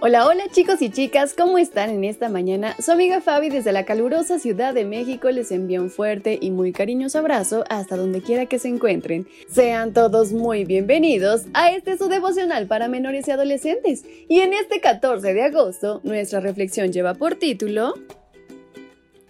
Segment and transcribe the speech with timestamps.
[0.00, 2.76] Hola, hola chicos y chicas, ¿cómo están en esta mañana?
[2.78, 6.72] Su amiga Fabi desde la calurosa Ciudad de México les envía un fuerte y muy
[6.72, 9.26] cariñoso abrazo hasta donde quiera que se encuentren.
[9.48, 14.04] Sean todos muy bienvenidos a este su devocional para menores y adolescentes.
[14.28, 17.94] Y en este 14 de agosto, nuestra reflexión lleva por título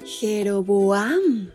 [0.04, 1.50] Jeroboam.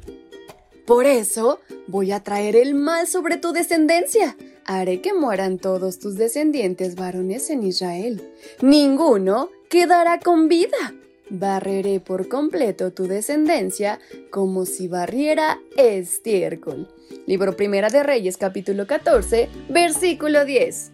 [0.90, 4.36] Por eso voy a traer el mal sobre tu descendencia
[4.66, 8.34] haré que mueran todos tus descendientes varones en Israel.
[8.64, 10.96] Ninguno quedará con vida.
[11.30, 14.00] Barreré por completo tu descendencia
[14.32, 16.88] como si barriera estiércol.
[17.28, 20.92] Libro Primera de Reyes capítulo 14, versículo 10.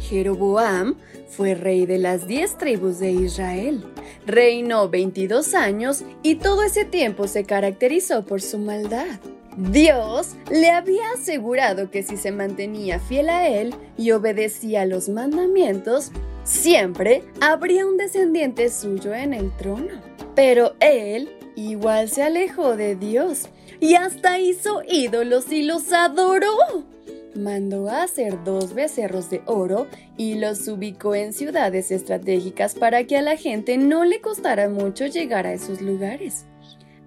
[0.00, 0.96] Jeroboam
[1.36, 3.84] fue rey de las diez tribus de Israel.
[4.26, 9.18] Reinó 22 años y todo ese tiempo se caracterizó por su maldad.
[9.56, 16.10] Dios le había asegurado que si se mantenía fiel a Él y obedecía los mandamientos,
[16.44, 20.00] siempre habría un descendiente suyo en el trono.
[20.34, 23.48] Pero Él igual se alejó de Dios
[23.80, 26.93] y hasta hizo ídolos y los adoró.
[27.34, 33.16] Mandó a hacer dos becerros de oro y los ubicó en ciudades estratégicas para que
[33.16, 36.46] a la gente no le costara mucho llegar a esos lugares.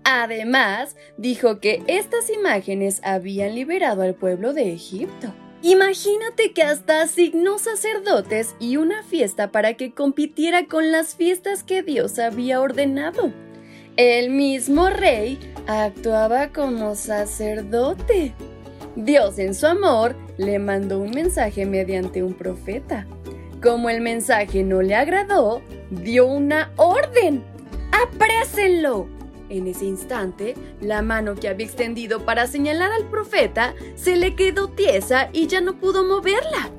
[0.04, 5.34] Además, dijo que estas imágenes habían liberado al pueblo de Egipto.
[5.62, 11.84] Imagínate que hasta asignó sacerdotes y una fiesta para que compitiera con las fiestas que
[11.84, 13.34] Dios había ordenado.
[13.98, 18.34] El mismo rey actuaba como sacerdote.
[18.98, 23.06] Dios en su amor le mandó un mensaje mediante un profeta.
[23.62, 27.44] Como el mensaje no le agradó, dio una orden.
[27.92, 29.08] ¡Aprésenlo!
[29.50, 34.68] En ese instante, la mano que había extendido para señalar al profeta se le quedó
[34.70, 36.72] tiesa y ya no pudo moverla.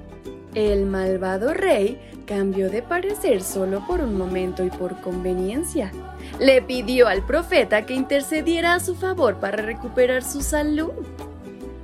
[0.57, 5.93] El malvado rey cambió de parecer solo por un momento y por conveniencia.
[6.41, 10.91] Le pidió al profeta que intercediera a su favor para recuperar su salud.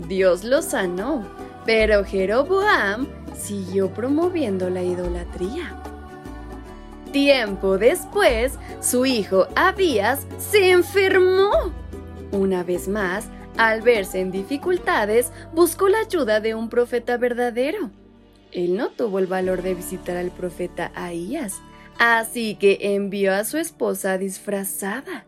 [0.09, 1.25] Dios lo sanó,
[1.65, 3.07] pero Jeroboam
[3.37, 5.75] siguió promoviendo la idolatría.
[7.13, 11.73] Tiempo después, su hijo Abías se enfermó.
[12.33, 17.91] Una vez más, al verse en dificultades, buscó la ayuda de un profeta verdadero.
[18.51, 21.61] Él no tuvo el valor de visitar al profeta Ahías,
[21.99, 25.25] así que envió a su esposa disfrazada.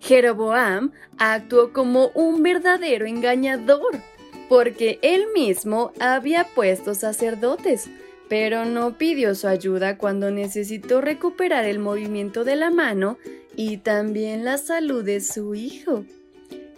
[0.00, 4.00] Jeroboam actuó como un verdadero engañador,
[4.48, 7.88] porque él mismo había puesto sacerdotes,
[8.28, 13.18] pero no pidió su ayuda cuando necesitó recuperar el movimiento de la mano
[13.56, 16.04] y también la salud de su hijo.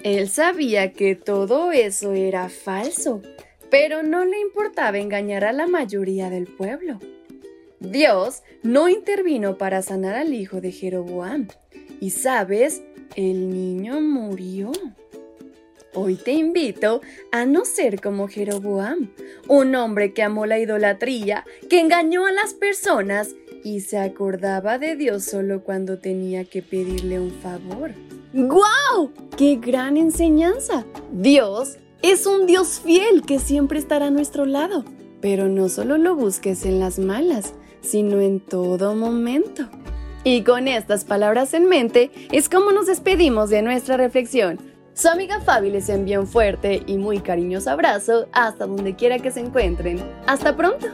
[0.02, 3.20] Él sabía que todo eso era falso,
[3.70, 6.98] pero no le importaba engañar a la mayoría del pueblo.
[7.80, 11.48] Dios no intervino para sanar al hijo de Jeroboam.
[12.00, 12.82] Y sabes,
[13.16, 14.72] el niño murió.
[15.92, 17.00] Hoy te invito
[17.32, 19.10] a no ser como Jeroboam,
[19.48, 23.34] un hombre que amó la idolatría, que engañó a las personas
[23.64, 27.92] y se acordaba de Dios solo cuando tenía que pedirle un favor.
[28.32, 29.10] ¡Guau!
[29.36, 30.84] ¡Qué gran enseñanza!
[31.12, 34.84] Dios es un Dios fiel que siempre estará a nuestro lado.
[35.20, 39.68] Pero no solo lo busques en las malas, sino en todo momento.
[40.22, 44.58] Y con estas palabras en mente es como nos despedimos de nuestra reflexión.
[44.92, 49.30] Su amiga Fabi les envía un fuerte y muy cariñoso abrazo hasta donde quiera que
[49.30, 50.02] se encuentren.
[50.26, 50.88] ¡Hasta pronto!